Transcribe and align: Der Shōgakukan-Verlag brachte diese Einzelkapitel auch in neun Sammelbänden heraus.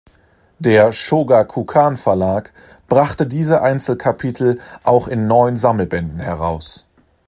Der 0.57 0.93
Shōgakukan-Verlag 0.95 2.53
brachte 2.87 3.27
diese 3.27 3.61
Einzelkapitel 3.61 4.59
auch 4.81 5.07
in 5.07 5.27
neun 5.27 5.57
Sammelbänden 5.57 6.19
heraus. 6.19 6.87